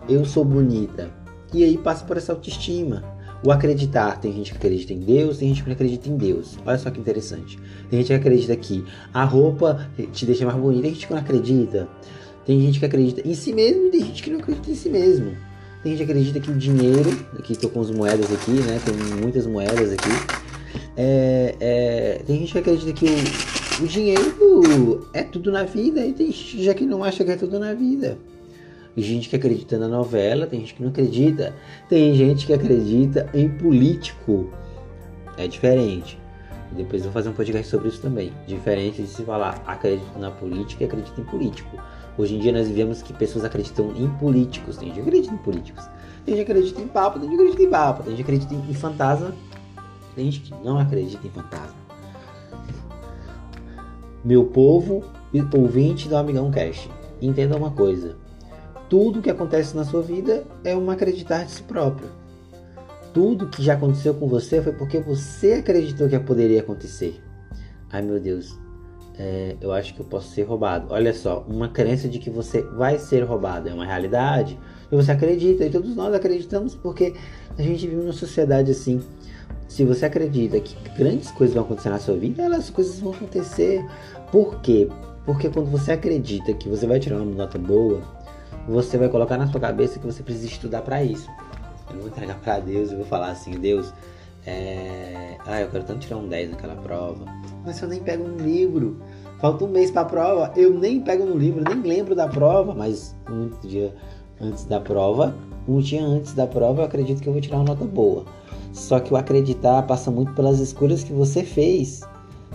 Eu 0.09 0.25
sou 0.25 0.43
bonita. 0.43 1.09
E 1.53 1.63
aí 1.63 1.77
passa 1.77 2.03
por 2.03 2.17
essa 2.17 2.33
autoestima. 2.33 3.12
O 3.43 3.51
acreditar, 3.51 4.21
tem 4.21 4.31
gente 4.31 4.51
que 4.51 4.57
acredita 4.57 4.93
em 4.93 4.99
Deus, 4.99 5.37
tem 5.37 5.49
gente 5.49 5.63
que 5.63 5.67
não 5.67 5.73
acredita 5.73 6.07
em 6.07 6.15
Deus. 6.15 6.57
Olha 6.65 6.77
só 6.77 6.89
que 6.89 6.99
interessante. 6.99 7.59
Tem 7.89 7.99
gente 7.99 8.07
que 8.07 8.13
acredita 8.13 8.55
que 8.55 8.85
a 9.13 9.25
roupa 9.25 9.89
te 10.13 10.25
deixa 10.25 10.45
mais 10.45 10.57
bonita, 10.57 10.83
tem 10.83 10.93
gente 10.93 11.07
que 11.07 11.13
não 11.13 11.19
acredita. 11.19 11.89
Tem 12.45 12.61
gente 12.61 12.79
que 12.79 12.85
acredita 12.85 13.27
em 13.27 13.33
si 13.33 13.51
mesmo 13.51 13.87
e 13.87 13.91
tem 13.91 14.05
gente 14.05 14.23
que 14.23 14.29
não 14.29 14.39
acredita 14.39 14.71
em 14.71 14.75
si 14.75 14.89
mesmo. 14.89 15.35
Tem 15.81 15.91
gente 15.91 16.05
que 16.05 16.11
acredita 16.11 16.39
que 16.39 16.51
o 16.51 16.55
dinheiro, 16.55 17.09
aqui 17.37 17.51
estou 17.51 17.69
com 17.69 17.81
as 17.81 17.91
moedas 17.91 18.31
aqui, 18.31 18.51
né? 18.51 18.79
Tem 18.85 18.95
muitas 19.21 19.45
moedas 19.45 19.91
aqui. 19.91 20.09
É, 20.95 21.55
é, 21.59 22.21
tem 22.25 22.39
gente 22.39 22.53
que 22.53 22.59
acredita 22.59 22.93
que 22.93 23.05
o, 23.81 23.83
o 23.83 23.87
dinheiro 23.87 25.09
é 25.13 25.21
tudo 25.21 25.51
na 25.51 25.63
vida 25.63 26.05
e 26.05 26.13
tem 26.13 26.27
gente 26.27 26.63
já 26.63 26.73
que 26.73 26.85
não 26.85 27.03
acha 27.03 27.25
que 27.25 27.31
é 27.31 27.35
tudo 27.35 27.59
na 27.59 27.73
vida. 27.73 28.17
Gente 28.95 29.27
que 29.27 29.35
acredita 29.35 29.77
na 29.77 29.87
novela, 29.87 30.45
tem 30.45 30.59
gente 30.59 30.75
que 30.75 30.83
não 30.83 30.89
acredita. 30.89 31.53
Tem 31.89 32.13
gente 32.13 32.45
que 32.45 32.53
acredita 32.53 33.27
em 33.33 33.49
político. 33.49 34.51
É 35.37 35.47
diferente. 35.47 36.19
Depois 36.71 37.03
vou 37.03 37.11
fazer 37.11 37.29
um 37.29 37.33
podcast 37.33 37.67
sobre 37.67 37.89
isso 37.89 38.01
também. 38.01 38.31
Diferente 38.47 39.01
de 39.01 39.07
se 39.07 39.23
falar 39.23 39.61
acredito 39.65 40.17
na 40.19 40.29
política 40.31 40.83
e 40.83 40.87
acredito 40.87 41.19
em 41.19 41.23
político. 41.23 41.77
Hoje 42.17 42.35
em 42.35 42.39
dia 42.39 42.51
nós 42.51 42.67
vivemos 42.67 43.01
que 43.01 43.13
pessoas 43.13 43.43
acreditam 43.43 43.93
em 43.95 44.07
políticos. 44.17 44.77
Tem 44.77 44.89
gente 44.89 45.01
que 45.01 45.07
acredita 45.07 45.33
em 45.33 45.37
políticos. 45.37 45.89
Tem 46.25 46.35
gente 46.35 46.45
que 46.45 46.51
acredita 46.51 46.81
em 46.81 46.87
papo, 46.87 47.19
tem 47.19 47.29
gente 47.29 47.37
que 47.37 47.43
acredita 47.43 47.63
em 47.63 47.69
papo, 47.69 48.03
tem 48.03 48.15
gente 48.15 48.25
que 48.25 48.31
acredita 48.31 48.53
em 48.53 48.73
fantasma. 48.73 49.33
Tem 50.15 50.25
gente 50.25 50.41
que 50.41 50.63
não 50.63 50.77
acredita 50.77 51.25
em 51.25 51.29
fantasma. 51.31 51.83
Meu 54.23 54.45
povo 54.45 55.03
ouvinte 55.55 56.07
do 56.07 56.15
Amigão 56.15 56.51
Cash, 56.51 56.87
entenda 57.21 57.57
uma 57.57 57.71
coisa. 57.71 58.15
Tudo 58.93 59.23
que 59.23 59.29
acontece 59.31 59.75
na 59.75 59.83
sua 59.83 60.03
vida 60.03 60.43
é 60.63 60.77
um 60.77 60.91
acreditar 60.91 61.45
de 61.45 61.51
si 61.53 61.63
próprio. 61.63 62.07
Tudo 63.11 63.47
que 63.47 63.63
já 63.63 63.73
aconteceu 63.73 64.13
com 64.13 64.27
você 64.27 64.61
foi 64.61 64.71
porque 64.71 64.99
você 64.99 65.53
acreditou 65.53 66.07
que 66.07 66.19
poderia 66.19 66.59
acontecer. 66.59 67.19
Ai 67.91 68.03
meu 68.03 68.19
Deus, 68.19 68.55
é, 69.17 69.55
eu 69.59 69.73
acho 69.73 69.95
que 69.95 70.01
eu 70.01 70.05
posso 70.05 70.29
ser 70.29 70.43
roubado. 70.43 70.93
Olha 70.93 71.11
só, 71.11 71.43
uma 71.49 71.69
crença 71.69 72.07
de 72.07 72.19
que 72.19 72.29
você 72.29 72.61
vai 72.61 72.99
ser 72.99 73.23
roubado 73.23 73.67
é 73.67 73.73
uma 73.73 73.83
realidade. 73.83 74.59
E 74.91 74.95
você 74.95 75.11
acredita, 75.11 75.65
e 75.65 75.71
todos 75.71 75.95
nós 75.95 76.13
acreditamos 76.13 76.75
porque 76.75 77.15
a 77.57 77.63
gente 77.63 77.87
vive 77.87 77.99
numa 77.99 78.13
sociedade 78.13 78.69
assim. 78.69 79.01
Se 79.67 79.83
você 79.83 80.05
acredita 80.05 80.59
que 80.59 80.75
grandes 80.95 81.31
coisas 81.31 81.55
vão 81.55 81.63
acontecer 81.63 81.89
na 81.89 81.97
sua 81.97 82.15
vida, 82.15 82.43
elas 82.43 82.69
coisas 82.69 82.99
vão 82.99 83.11
acontecer. 83.11 83.83
Por 84.31 84.61
quê? 84.61 84.87
Porque 85.25 85.49
quando 85.49 85.71
você 85.71 85.93
acredita 85.93 86.53
que 86.53 86.69
você 86.69 86.85
vai 86.85 86.99
tirar 86.99 87.15
uma 87.15 87.25
nota 87.25 87.57
boa, 87.57 88.21
você 88.67 88.97
vai 88.97 89.09
colocar 89.09 89.37
na 89.37 89.47
sua 89.47 89.59
cabeça 89.59 89.99
que 89.99 90.05
você 90.05 90.23
precisa 90.23 90.47
estudar 90.47 90.81
para 90.81 91.03
isso. 91.03 91.29
Eu 91.93 91.99
vou 91.99 92.07
entregar 92.07 92.39
para 92.39 92.59
Deus 92.59 92.91
e 92.91 92.95
vou 92.95 93.05
falar 93.05 93.31
assim, 93.31 93.51
Deus, 93.51 93.93
é... 94.45 95.37
ah, 95.45 95.61
eu 95.61 95.69
quero 95.69 95.83
tanto 95.83 95.99
tirar 95.99 96.17
um 96.17 96.27
10 96.27 96.51
naquela 96.51 96.75
prova. 96.75 97.25
Mas 97.65 97.81
eu 97.81 97.87
nem 97.87 97.99
pego 97.99 98.23
um 98.23 98.37
livro, 98.37 99.01
falta 99.39 99.65
um 99.65 99.67
mês 99.67 99.91
para 99.91 100.01
a 100.01 100.05
prova, 100.05 100.53
eu 100.55 100.77
nem 100.77 101.01
pego 101.01 101.25
no 101.25 101.37
livro, 101.37 101.63
nem 101.63 101.81
lembro 101.81 102.15
da 102.15 102.27
prova, 102.27 102.73
mas 102.73 103.15
um 103.29 103.49
dia 103.67 103.93
antes 104.41 104.65
da 104.65 104.79
prova, 104.79 105.35
um 105.67 105.79
dia 105.79 106.03
antes 106.03 106.33
da 106.33 106.47
prova, 106.47 106.81
eu 106.81 106.85
acredito 106.85 107.21
que 107.21 107.27
eu 107.27 107.33
vou 107.33 107.41
tirar 107.41 107.57
uma 107.57 107.65
nota 107.65 107.85
boa. 107.85 108.25
Só 108.73 108.99
que 108.99 109.13
o 109.13 109.17
acreditar 109.17 109.83
passa 109.83 110.09
muito 110.09 110.33
pelas 110.33 110.59
escolhas 110.59 111.03
que 111.03 111.13
você 111.13 111.43
fez. 111.43 112.01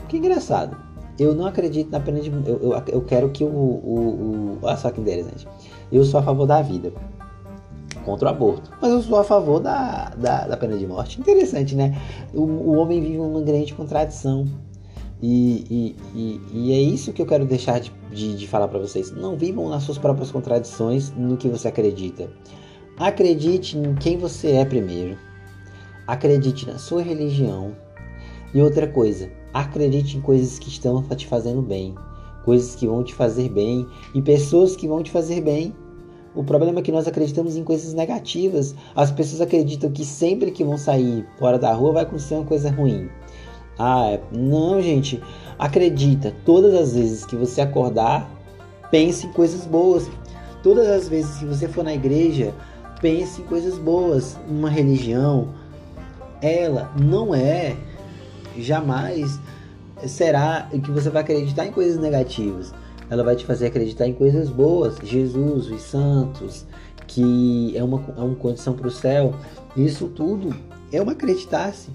Que 0.09 0.17
engraçado. 0.17 0.77
Eu 1.19 1.35
não 1.35 1.47
acredito 1.47 1.91
na 1.91 2.00
pena 2.00 2.21
de. 2.21 2.31
Eu, 2.31 2.59
eu, 2.61 2.83
eu 2.88 3.00
quero 3.03 3.31
que 3.31 3.45
o, 3.45 3.49
o, 3.49 3.99
o. 3.99 4.59
Olha 4.62 4.77
só 4.77 4.91
que 4.91 5.00
interessante. 5.00 5.47
Eu 5.90 6.04
sou 6.04 6.21
a 6.21 6.23
favor 6.23 6.47
da 6.47 6.62
vida. 6.62 6.92
Contra 8.04 8.28
o 8.28 8.30
aborto. 8.30 8.71
Mas 8.80 8.90
eu 8.90 9.02
sou 9.02 9.18
a 9.18 9.25
favor 9.25 9.61
da, 9.61 10.11
da, 10.11 10.47
da 10.47 10.57
pena 10.57 10.76
de 10.76 10.87
morte. 10.87 11.21
Interessante, 11.21 11.75
né? 11.75 11.97
O, 12.33 12.42
o 12.42 12.76
homem 12.76 13.00
vive 13.00 13.18
uma 13.18 13.40
grande 13.40 13.75
contradição. 13.75 14.47
E, 15.21 15.64
e, 15.68 15.97
e, 16.14 16.40
e, 16.52 16.73
é 16.73 16.80
isso 16.80 17.12
que 17.12 17.21
eu 17.21 17.26
quero 17.26 17.45
deixar 17.45 17.80
de, 17.80 17.92
de, 18.12 18.37
de 18.37 18.47
falar 18.47 18.68
para 18.68 18.78
vocês. 18.78 19.11
Não 19.11 19.37
vivam 19.37 19.68
nas 19.68 19.83
suas 19.83 19.99
próprias 19.99 20.30
contradições 20.30 21.11
no 21.16 21.37
que 21.37 21.49
você 21.49 21.68
acredita. 21.68 22.30
Acredite 22.97 23.76
em 23.76 23.95
quem 23.97 24.16
você 24.16 24.52
é 24.52 24.64
primeiro. 24.64 25.18
Acredite 26.07 26.66
na 26.66 26.78
sua 26.78 27.02
religião. 27.02 27.73
E 28.54 28.62
outra 28.62 28.87
coisa, 28.87 29.28
Acredite 29.52 30.18
em 30.18 30.21
coisas 30.21 30.59
que 30.59 30.68
estão 30.68 31.02
te 31.02 31.26
fazendo 31.26 31.62
bem, 31.62 31.95
coisas 32.49 32.75
que 32.75 32.87
vão 32.87 33.05
te 33.05 33.14
fazer 33.14 33.50
bem 33.50 33.87
e 34.14 34.23
pessoas 34.23 34.75
que 34.75 34.88
vão 34.88 35.02
te 35.02 35.11
fazer 35.11 35.43
bem. 35.43 35.75
O 36.35 36.43
problema 36.43 36.78
é 36.78 36.83
que 36.83 36.90
nós 36.90 37.07
acreditamos 37.07 37.59
em 37.59 37.62
coisas 37.62 37.93
negativas. 37.93 38.75
As 38.97 39.11
pessoas 39.11 39.43
acreditam 39.43 39.90
que 39.90 40.02
sempre 40.02 40.50
que 40.50 40.64
vão 40.64 40.78
sair 40.78 41.26
fora 41.38 41.59
da 41.59 41.75
rua 41.75 41.93
vai 41.93 42.02
acontecer 42.05 42.37
uma 42.37 42.47
coisa 42.47 42.71
ruim. 42.71 43.11
Ah, 43.78 44.12
é, 44.12 44.21
não, 44.33 44.81
gente. 44.81 45.23
Acredita, 45.59 46.35
todas 46.47 46.73
as 46.73 46.95
vezes 46.95 47.26
que 47.26 47.37
você 47.37 47.61
acordar, 47.61 48.31
pense 48.90 49.26
em 49.26 49.33
coisas 49.33 49.67
boas. 49.67 50.09
Todas 50.62 50.88
as 50.88 51.07
vezes 51.07 51.37
que 51.37 51.45
você 51.45 51.69
for 51.69 51.85
na 51.85 51.93
igreja, 51.93 52.55
pense 53.02 53.43
em 53.43 53.45
coisas 53.45 53.76
boas. 53.76 54.38
Uma 54.49 54.71
religião, 54.71 55.49
ela 56.40 56.90
não 56.99 57.35
é 57.35 57.76
jamais 58.57 59.38
será 60.07 60.69
que 60.71 60.90
você 60.90 61.11
vai 61.11 61.23
acreditar 61.23 61.67
em 61.67 61.73
coisas 61.73 61.99
negativas. 61.99 62.73
Ela 63.11 63.25
vai 63.25 63.35
te 63.35 63.45
fazer 63.45 63.67
acreditar 63.67 64.07
em 64.07 64.12
coisas 64.12 64.50
boas. 64.50 64.97
Jesus, 65.02 65.71
os 65.71 65.83
santos, 65.83 66.67
que 67.07 67.76
é 67.76 67.83
uma, 67.83 68.05
é 68.17 68.21
uma 68.21 68.37
condição 68.37 68.75
para 68.75 68.87
o 68.87 68.90
céu. 68.90 69.35
Isso 69.76 70.09
tudo 70.09 70.55
é 70.93 71.00
uma 71.00 71.12
acreditar-se. 71.12 71.90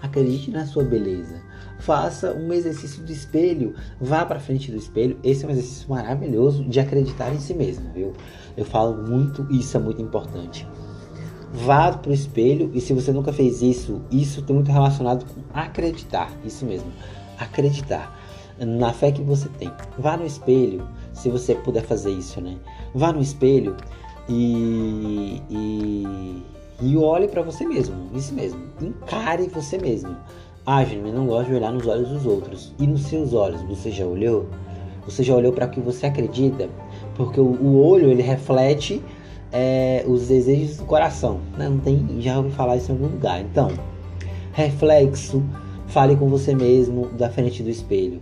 Acredite 0.00 0.50
na 0.50 0.64
sua 0.64 0.84
beleza. 0.84 1.42
Faça 1.80 2.32
um 2.32 2.52
exercício 2.52 3.02
do 3.02 3.10
espelho. 3.10 3.74
Vá 4.00 4.24
para 4.24 4.38
frente 4.38 4.70
do 4.70 4.76
espelho. 4.76 5.18
Esse 5.24 5.44
é 5.44 5.48
um 5.48 5.50
exercício 5.50 5.90
maravilhoso 5.90 6.64
de 6.64 6.78
acreditar 6.78 7.34
em 7.34 7.40
si 7.40 7.52
mesmo, 7.52 7.90
viu? 7.92 8.12
Eu 8.56 8.64
falo 8.64 9.02
muito, 9.08 9.46
isso 9.50 9.76
é 9.76 9.80
muito 9.80 10.00
importante. 10.00 10.66
Vá 11.52 11.92
para 11.92 12.10
o 12.10 12.14
espelho 12.14 12.70
e 12.74 12.80
se 12.80 12.92
você 12.92 13.12
nunca 13.12 13.32
fez 13.32 13.60
isso, 13.60 14.00
isso 14.10 14.42
tem 14.42 14.54
muito 14.54 14.70
relacionado 14.70 15.24
com 15.24 15.40
acreditar, 15.52 16.32
isso 16.44 16.64
mesmo, 16.64 16.90
acreditar 17.38 18.16
na 18.64 18.92
fé 18.92 19.10
que 19.10 19.22
você 19.22 19.48
tem. 19.58 19.70
Vá 19.98 20.16
no 20.16 20.24
espelho, 20.24 20.86
se 21.12 21.28
você 21.28 21.54
puder 21.54 21.82
fazer 21.82 22.12
isso, 22.12 22.40
né? 22.40 22.56
Vá 22.94 23.12
no 23.12 23.20
espelho 23.20 23.76
e, 24.28 25.42
e, 25.50 26.42
e 26.82 26.96
olhe 26.96 27.26
para 27.26 27.42
você 27.42 27.66
mesmo, 27.66 27.96
isso 28.14 28.32
mesmo. 28.34 28.60
Encare 28.80 29.48
você 29.48 29.78
mesmo. 29.78 30.16
Ah, 30.64 30.84
eu 30.84 31.12
não 31.12 31.26
gosto 31.26 31.48
de 31.48 31.54
olhar 31.56 31.72
nos 31.72 31.86
olhos 31.86 32.08
dos 32.08 32.26
outros. 32.26 32.72
E 32.78 32.86
nos 32.86 33.02
seus 33.02 33.32
olhos, 33.32 33.62
você 33.62 33.90
já 33.90 34.04
olhou? 34.04 34.46
Você 35.04 35.22
já 35.22 35.34
olhou 35.34 35.52
para 35.52 35.66
o 35.66 35.70
que 35.70 35.80
você 35.80 36.06
acredita? 36.06 36.68
Porque 37.16 37.40
o 37.40 37.82
olho 37.82 38.10
ele 38.10 38.22
reflete 38.22 39.02
é, 39.52 40.04
os 40.06 40.28
desejos 40.28 40.76
do 40.76 40.84
coração. 40.84 41.40
Né? 41.56 41.68
Não 41.68 41.78
tem, 41.78 42.20
já 42.20 42.38
ouvi 42.38 42.50
falar 42.50 42.76
isso 42.76 42.90
em 42.90 42.94
algum 42.94 43.08
lugar. 43.08 43.40
Então, 43.40 43.70
reflexo, 44.52 45.42
fale 45.86 46.16
com 46.16 46.28
você 46.28 46.54
mesmo 46.54 47.06
da 47.08 47.30
frente 47.30 47.62
do 47.62 47.70
espelho. 47.70 48.20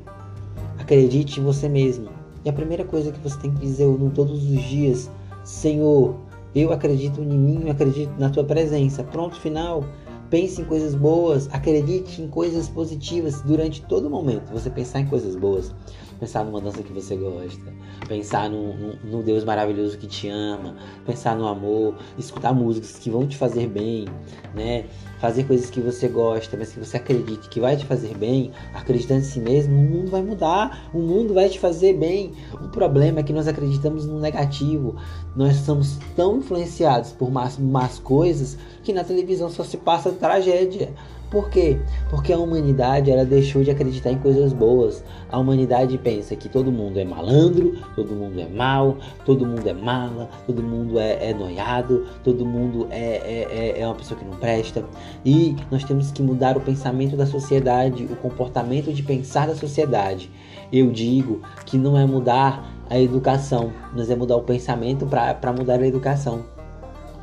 Acredite 0.79 1.41
em 1.41 1.43
você 1.43 1.69
mesmo. 1.69 2.09
E 2.45 2.49
a 2.49 2.53
primeira 2.53 2.85
coisa 2.85 3.13
que 3.13 3.19
você 3.21 3.39
tem 3.41 3.53
que 3.53 3.61
dizer 3.61 3.87
todos 4.15 4.43
os 4.43 4.63
dias, 4.63 5.11
Senhor, 5.45 6.15
eu 6.55 6.73
acredito 6.73 7.21
em 7.21 7.27
mim, 7.27 7.63
eu 7.65 7.73
acredito 7.73 8.13
na 8.19 8.31
tua 8.31 8.45
presença. 8.45 9.03
Pronto, 9.03 9.37
final. 9.37 9.85
Pense 10.31 10.61
em 10.61 10.65
coisas 10.65 10.95
boas, 10.95 11.49
acredite 11.53 12.21
em 12.21 12.29
coisas 12.29 12.69
positivas 12.69 13.41
durante 13.43 13.83
todo 13.83 14.07
o 14.07 14.11
momento. 14.11 14.53
Você 14.53 14.69
pensar 14.69 15.01
em 15.01 15.07
coisas 15.07 15.35
boas, 15.35 15.75
pensar 16.19 16.45
numa 16.45 16.61
dança 16.61 16.83
que 16.83 16.93
você 16.93 17.17
gosta, 17.17 17.73
pensar 18.09 18.51
no, 18.51 18.75
no, 18.75 18.97
no, 19.05 19.23
Deus 19.23 19.45
maravilhoso 19.45 19.97
que 19.97 20.07
te 20.07 20.29
ama, 20.29 20.77
pensar 21.07 21.37
no 21.37 21.47
amor, 21.47 21.95
escutar 22.19 22.53
músicas 22.53 22.99
que 22.99 23.11
vão 23.11 23.27
te 23.27 23.37
fazer 23.37 23.69
bem, 23.69 24.07
né? 24.55 24.87
Fazer 25.21 25.45
coisas 25.45 25.69
que 25.69 25.81
você 25.81 26.07
gosta, 26.09 26.57
mas 26.57 26.73
que 26.73 26.79
você 26.79 26.97
acredite 26.97 27.49
que 27.49 27.61
vai 27.61 27.77
te 27.77 27.85
fazer 27.85 28.17
bem, 28.17 28.53
acreditando 28.73 29.21
em 29.21 29.25
si 29.25 29.41
mesmo, 29.41 29.75
o 29.75 29.83
mundo 29.83 30.11
vai 30.11 30.23
mudar, 30.23 30.89
o 30.95 30.99
mundo 30.99 31.35
vai 31.35 31.49
te 31.49 31.59
fazer 31.59 31.95
bem. 31.95 32.33
O 32.55 32.69
problema 32.69 33.21
é 33.21 33.23
que 33.23 33.33
nós 33.33 33.49
acreditamos 33.49 34.07
no 34.07 34.21
negativo, 34.21 34.97
nós 35.35 35.57
somos 35.57 35.99
tão 36.15 36.39
influenciados 36.39 37.13
por 37.13 37.31
más, 37.31 37.59
más 37.59 37.99
coisas 37.99 38.57
que 38.85 38.93
na 38.93 39.03
televisão 39.03 39.51
só 39.51 39.65
se 39.65 39.77
passa 39.77 40.13
tragédia. 40.13 40.93
Por 41.31 41.51
quê? 41.51 41.79
Porque 42.09 42.33
a 42.33 42.39
humanidade 42.39 43.11
ela 43.11 43.25
deixou 43.25 43.63
de 43.63 43.71
acreditar 43.71 44.11
em 44.11 44.19
coisas 44.19 44.53
boas. 44.55 45.05
A 45.31 45.39
humanidade 45.39 45.99
pensa 45.99 46.35
que 46.35 46.49
todo 46.49 46.73
mundo 46.73 46.99
é 46.99 47.05
malandro, 47.05 47.77
todo 47.95 48.15
mundo 48.15 48.41
é 48.41 48.47
mal, 48.47 48.97
todo 49.27 49.45
mundo 49.45 49.69
é 49.69 49.75
mala, 49.75 50.31
todo 50.47 50.63
mundo 50.63 50.99
é, 50.99 51.31
é 51.31 51.35
noiado, 51.35 52.07
todo 52.25 52.47
mundo 52.47 52.87
é, 52.91 53.17
é, 53.17 53.49
é, 53.51 53.81
é 53.81 53.87
uma 53.87 53.95
pessoa 53.95 54.19
que 54.19 54.25
não 54.25 54.39
presta. 54.39 54.83
E 55.23 55.55
nós 55.71 55.85
temos 55.85 56.11
que 56.11 56.23
mudar 56.23 56.57
o 56.57 56.61
pensamento 56.61 57.15
da 57.15 57.27
sociedade, 57.27 58.05
o 58.05 58.17
comportamento 58.17 58.91
de 58.91 59.03
pensar 59.03 59.49
da 59.49 59.55
sociedade. 59.55 60.31
Eu 60.73 60.91
digo 60.91 61.43
que 61.67 61.77
não 61.77 61.99
é 61.99 62.07
mudar 62.07 62.73
a 62.89 62.99
educação, 62.99 63.71
mas 63.95 64.11
é 64.11 64.17
mudar 64.17 64.37
o 64.37 64.43
pensamento 64.43 65.07
para 65.07 65.53
mudar 65.53 65.81
a 65.81 65.87
educação. 65.87 66.43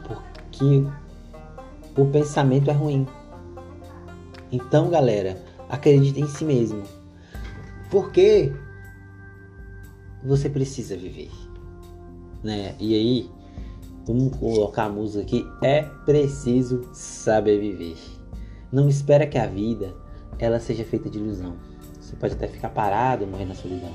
Porque 0.08 0.86
o 1.98 2.06
pensamento 2.06 2.70
é 2.70 2.74
ruim. 2.74 3.08
Então, 4.52 4.90
galera, 4.90 5.42
acredite 5.70 6.20
em 6.20 6.28
si 6.28 6.46
mesmo. 6.46 6.84
Porque 7.90 8.52
você 10.24 10.50
precisa 10.50 10.96
viver. 10.96 11.32
Né? 12.44 12.76
E 12.80 12.94
aí, 12.94 13.30
vamos 14.06 14.36
colocar 14.38 14.86
a 14.86 14.90
música 14.90 15.24
aqui. 15.24 15.46
É 15.62 15.84
preciso 16.06 16.90
saber 16.94 17.60
viver. 17.60 17.98
Não 18.72 18.90
espera 18.90 19.28
que 19.28 19.38
a 19.38 19.48
vida 19.48 19.96
ela 20.38 20.60
seja 20.60 20.84
feita 20.84 21.10
de 21.10 21.18
ilusão. 21.18 21.56
Você 22.00 22.16
pode 22.16 22.34
até 22.34 22.48
ficar 22.48 22.70
parado, 22.70 23.26
morrer 23.26 23.46
na 23.46 23.56
solidão. 23.56 23.94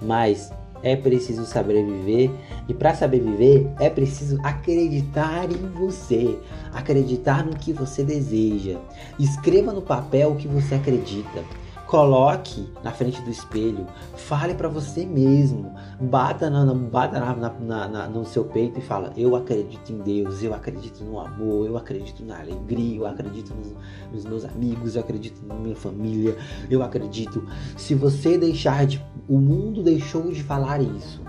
Mas 0.00 0.52
é 0.82 0.96
preciso 0.96 1.44
saber 1.44 1.84
viver 1.84 2.30
e 2.68 2.74
para 2.74 2.94
saber 2.94 3.20
viver 3.20 3.70
é 3.78 3.88
preciso 3.88 4.38
acreditar 4.42 5.50
em 5.50 5.70
você, 5.70 6.38
acreditar 6.72 7.44
no 7.44 7.56
que 7.56 7.72
você 7.72 8.02
deseja. 8.02 8.78
Escreva 9.18 9.72
no 9.72 9.82
papel 9.82 10.32
o 10.32 10.36
que 10.36 10.48
você 10.48 10.74
acredita. 10.74 11.44
Coloque 11.92 12.72
na 12.82 12.90
frente 12.90 13.20
do 13.20 13.28
espelho, 13.28 13.86
fale 14.16 14.54
para 14.54 14.66
você 14.66 15.04
mesmo, 15.04 15.74
bata, 16.00 16.48
na, 16.48 16.72
bata 16.72 17.20
na, 17.20 17.34
na, 17.36 17.86
na, 17.86 18.08
no 18.08 18.24
seu 18.24 18.46
peito 18.46 18.78
e 18.78 18.82
fala: 18.82 19.12
Eu 19.14 19.36
acredito 19.36 19.92
em 19.92 19.98
Deus, 19.98 20.42
eu 20.42 20.54
acredito 20.54 21.04
no 21.04 21.20
amor, 21.20 21.66
eu 21.66 21.76
acredito 21.76 22.24
na 22.24 22.40
alegria, 22.40 22.96
eu 22.96 23.06
acredito 23.06 23.54
nos, 23.54 23.74
nos 24.10 24.24
meus 24.24 24.42
amigos, 24.46 24.96
eu 24.96 25.02
acredito 25.02 25.44
na 25.46 25.54
minha 25.54 25.76
família, 25.76 26.34
eu 26.70 26.82
acredito. 26.82 27.46
Se 27.76 27.94
você 27.94 28.38
deixar 28.38 28.86
de. 28.86 29.04
O 29.28 29.36
mundo 29.36 29.82
deixou 29.82 30.32
de 30.32 30.42
falar 30.42 30.80
isso. 30.80 31.20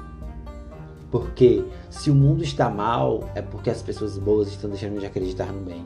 Porque 1.11 1.65
se 1.89 2.09
o 2.09 2.15
mundo 2.15 2.41
está 2.41 2.69
mal, 2.69 3.29
é 3.35 3.41
porque 3.41 3.69
as 3.69 3.81
pessoas 3.81 4.17
boas 4.17 4.47
estão 4.47 4.69
deixando 4.69 4.97
de 4.97 5.05
acreditar 5.05 5.51
no 5.51 5.59
bem. 5.59 5.85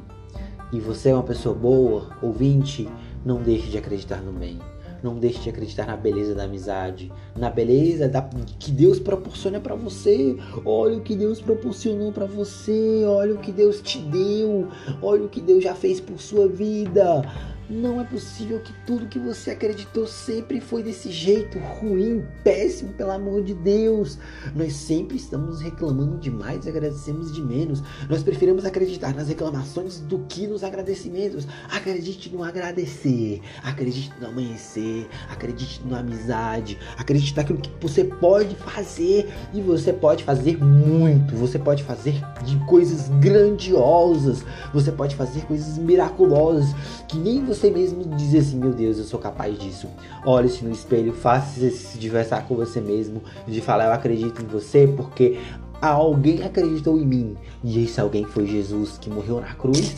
E 0.72 0.79
você 0.79 1.10
é 1.10 1.13
uma 1.13 1.24
pessoa 1.24 1.55
boa, 1.55 2.10
ouvinte, 2.22 2.89
não 3.25 3.41
deixe 3.41 3.67
de 3.67 3.77
acreditar 3.77 4.21
no 4.21 4.31
bem. 4.31 4.59
Não 5.03 5.15
deixe 5.15 5.39
de 5.41 5.50
acreditar 5.50 5.86
na 5.86 5.95
beleza 5.95 6.33
da 6.33 6.43
amizade, 6.43 7.12
na 7.36 7.50
beleza 7.50 8.07
da, 8.07 8.27
que 8.57 8.71
Deus 8.71 9.00
proporciona 9.00 9.59
para 9.59 9.75
você. 9.75 10.36
Olha 10.65 10.97
o 10.97 11.01
que 11.01 11.15
Deus 11.15 11.39
proporcionou 11.39 12.12
para 12.12 12.25
você, 12.25 13.03
olha 13.05 13.36
o 13.36 13.38
que 13.38 13.51
Deus 13.51 13.79
te 13.79 14.00
deu, 14.00 14.67
olha 15.01 15.24
o 15.24 15.29
que 15.29 15.39
Deus 15.39 15.63
já 15.63 15.75
fez 15.75 16.01
por 16.01 16.19
sua 16.19 16.47
vida. 16.47 17.21
Não 17.69 18.00
é 18.00 18.03
possível 18.05 18.62
que 18.62 18.71
tudo 18.86 19.07
que 19.07 19.19
você 19.19 19.51
acreditou 19.51 20.07
sempre 20.07 20.62
foi 20.62 20.81
desse 20.81 21.12
jeito 21.12 21.59
ruim, 21.59 22.24
péssimo, 22.41 22.93
pelo 22.93 23.12
amor 23.12 23.43
de 23.43 23.53
Deus. 23.53 24.17
Nós 24.55 24.74
sempre 24.74 25.17
estamos 25.17 25.59
reclamando 25.59 26.17
demais 26.17 26.65
e 26.65 26.69
agradecemos 26.69 27.29
de 27.33 27.41
menos. 27.41 27.83
Nós 28.09 28.24
preferimos 28.24 28.63
acreditar 28.63 29.13
nas 29.13 29.27
reclamações 29.27 30.00
do 30.00 30.19
que 30.29 30.47
nos 30.47 30.63
agradecimentos. 30.63 31.45
Acredite 31.69 32.29
no 32.29 32.41
agradecer, 32.41 33.41
acredite 33.62 34.13
no 34.21 34.27
amanhecer, 34.27 35.05
acredite 35.29 35.86
na 35.86 36.00
amizade, 36.00 36.77
acredite 36.97 37.36
naquilo 37.36 37.59
que 37.59 37.71
você 37.81 38.05
pode 38.05 38.55
fazer 38.55 39.29
e 39.53 39.62
você 39.62 39.91
pode 39.91 40.24
fazer 40.24 40.57
muito. 40.63 41.36
Você 41.36 41.59
pode 41.59 41.83
fazer 41.83 42.13
de 42.45 42.55
coisas 42.65 43.09
grandiosas, 43.19 44.45
você 44.74 44.89
pode 44.89 45.17
fazer 45.17 45.41
coisas 45.41 45.77
miraculosas 45.77 46.74
que 47.09 47.17
nem 47.17 47.43
você 47.43 47.57
você 47.58 47.72
mesmo 47.72 48.04
dizer 48.16 48.40
assim, 48.40 48.58
meu 48.58 48.72
Deus, 48.72 49.00
eu 49.00 49.04
sou 49.04 49.20
capaz 49.20 49.58
disso. 49.58 49.88
Olhe-se 50.24 50.64
no 50.64 50.72
espelho, 50.72 51.12
faça 51.12 51.70
se 51.72 51.98
diversar 51.98 52.46
com 52.48 52.56
você 52.56 52.80
mesmo, 52.80 53.22
de 53.48 53.60
falar 53.62 53.86
eu 53.86 53.94
acredito 53.94 54.42
em 54.44 54.46
você, 54.46 54.88
porque 54.88 55.40
alguém 55.82 56.44
acreditou 56.44 57.00
em 57.00 57.06
mim. 57.06 57.38
E 57.64 57.84
esse 57.84 58.00
alguém 58.00 58.26
foi 58.26 58.46
Jesus 58.46 58.98
que 59.00 59.10
morreu 59.10 59.42
na 59.42 59.56
cruz. 59.56 59.96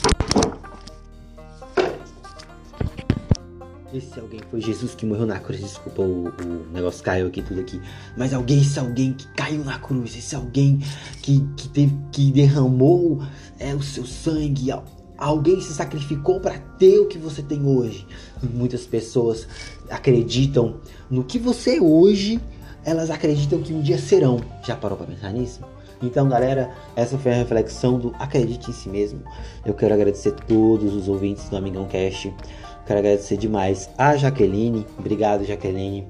Esse 3.94 4.20
alguém 4.20 4.40
foi 4.50 4.62
Jesus 4.62 4.96
que 4.96 5.06
morreu 5.06 5.26
na 5.26 5.40
cruz. 5.40 5.60
Desculpa, 5.60 6.02
o, 6.04 6.28
o, 6.28 6.72
negócio 6.72 7.04
caiu 7.04 7.28
aqui, 7.28 7.42
tudo 7.42 7.60
aqui. 7.60 7.82
Mas 8.16 8.34
alguém, 8.34 8.62
esse 8.62 8.80
alguém 8.80 9.14
que 9.14 9.28
caiu 9.34 9.66
na 9.66 9.80
cruz, 9.80 10.16
esse 10.16 10.36
alguém 10.36 10.80
que, 11.22 11.44
que, 11.58 11.68
teve, 11.70 11.98
que 12.12 12.32
derramou 12.32 13.22
é, 13.58 13.74
o 13.74 13.82
seu 13.82 14.06
sangue 14.06 14.72
Alguém 15.20 15.60
se 15.60 15.74
sacrificou 15.74 16.40
para 16.40 16.58
ter 16.78 16.98
o 17.00 17.06
que 17.06 17.18
você 17.18 17.42
tem 17.42 17.66
hoje. 17.66 18.08
Muitas 18.42 18.86
pessoas 18.86 19.46
acreditam 19.90 20.78
no 21.10 21.26
que 21.26 21.38
você 21.38 21.76
é 21.76 21.82
hoje, 21.82 22.40
elas 22.86 23.10
acreditam 23.10 23.62
que 23.62 23.74
um 23.74 23.82
dia 23.82 23.98
serão. 23.98 24.40
Já 24.64 24.78
parou 24.78 24.98
para 24.98 25.08
pensar 25.08 25.34
nisso? 25.34 25.60
Então, 26.02 26.30
galera, 26.30 26.72
essa 26.96 27.18
foi 27.18 27.34
a 27.34 27.36
reflexão 27.36 28.00
do 28.00 28.16
Acredite 28.18 28.72
em 28.72 28.74
Si 28.74 28.88
Mesmo. 28.88 29.22
Eu 29.66 29.74
quero 29.74 29.94
agradecer 29.94 30.32
todos 30.48 30.96
os 30.96 31.10
ouvintes 31.10 31.50
do 31.50 31.58
Amigão 31.58 31.86
Cast. 31.86 32.34
Quero 32.88 33.00
agradecer 33.00 33.36
demais 33.36 33.90
a 33.98 34.16
Jaqueline. 34.16 34.88
Obrigado, 34.98 35.44
Jaqueline 35.44 36.08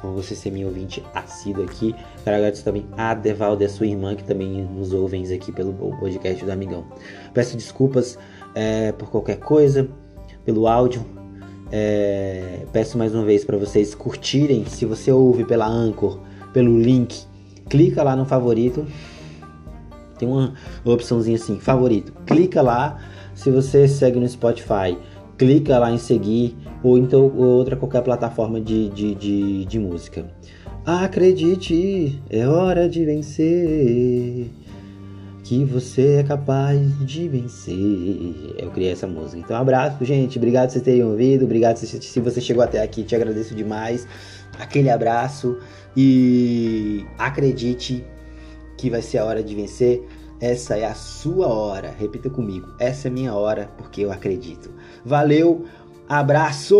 por 0.00 0.12
você 0.12 0.34
ser 0.34 0.50
minha 0.50 0.66
ouvinte 0.66 1.02
assíduo 1.14 1.64
aqui. 1.64 1.94
Quero 2.24 2.36
agradecer 2.36 2.62
também 2.62 2.86
a 2.96 3.14
Devalde, 3.14 3.64
a 3.64 3.68
sua 3.68 3.86
irmã, 3.86 4.14
que 4.14 4.24
também 4.24 4.62
nos 4.62 4.92
ouvem 4.92 5.24
aqui 5.32 5.52
pelo 5.52 5.72
podcast 5.72 6.44
do 6.44 6.52
Amigão. 6.52 6.86
Peço 7.34 7.56
desculpas 7.56 8.18
é, 8.58 8.90
por 8.90 9.08
qualquer 9.08 9.38
coisa, 9.38 9.88
pelo 10.44 10.66
áudio. 10.66 11.06
É, 11.70 12.66
peço 12.72 12.98
mais 12.98 13.14
uma 13.14 13.24
vez 13.24 13.44
para 13.44 13.56
vocês 13.56 13.94
curtirem. 13.94 14.64
Se 14.66 14.84
você 14.84 15.12
ouve 15.12 15.44
pela 15.44 15.68
Anchor, 15.68 16.18
pelo 16.52 16.76
link, 16.76 17.24
clica 17.68 18.02
lá 18.02 18.16
no 18.16 18.24
favorito. 18.24 18.84
Tem 20.18 20.28
uma 20.28 20.54
opçãozinha 20.84 21.36
assim, 21.36 21.60
favorito. 21.60 22.12
Clica 22.26 22.60
lá. 22.60 22.98
Se 23.32 23.48
você 23.48 23.86
segue 23.86 24.18
no 24.18 24.28
Spotify, 24.28 24.98
clica 25.36 25.78
lá 25.78 25.92
em 25.92 25.98
seguir 25.98 26.56
ou 26.82 26.98
então 26.98 27.32
outra 27.36 27.76
qualquer 27.76 28.02
plataforma 28.02 28.60
de, 28.60 28.88
de, 28.88 29.14
de, 29.14 29.64
de 29.66 29.78
música. 29.78 30.26
Acredite, 30.84 32.20
é 32.28 32.48
hora 32.48 32.88
de 32.88 33.04
vencer. 33.04 34.50
Que 35.48 35.64
você 35.64 36.16
é 36.16 36.22
capaz 36.22 36.78
de 37.06 37.26
vencer. 37.26 38.54
Eu 38.58 38.70
criei 38.70 38.92
essa 38.92 39.06
música. 39.06 39.38
Então, 39.38 39.56
um 39.56 39.60
abraço, 39.60 40.04
gente. 40.04 40.36
Obrigado 40.36 40.66
por 40.66 40.72
vocês 40.72 40.84
terem 40.84 41.02
ouvido. 41.02 41.46
Obrigado 41.46 41.78
se, 41.78 42.20
você 42.20 42.38
chegou 42.38 42.62
até 42.62 42.82
aqui. 42.82 43.02
Te 43.02 43.16
agradeço 43.16 43.54
demais. 43.54 44.06
Aquele 44.58 44.90
abraço. 44.90 45.56
E 45.96 47.06
acredite 47.16 48.04
que 48.76 48.90
vai 48.90 49.00
ser 49.00 49.16
a 49.16 49.24
hora 49.24 49.42
de 49.42 49.54
vencer. 49.54 50.06
Essa 50.38 50.76
é 50.76 50.84
a 50.84 50.92
sua 50.92 51.46
hora. 51.46 51.94
Repita 51.98 52.28
comigo. 52.28 52.68
Essa 52.78 53.08
é 53.08 53.10
a 53.10 53.14
minha 53.14 53.34
hora 53.34 53.70
porque 53.78 54.02
eu 54.02 54.12
acredito. 54.12 54.70
Valeu. 55.02 55.64
Abraço! 56.06 56.76